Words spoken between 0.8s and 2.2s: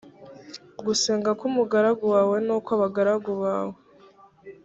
gusenga k umugaragu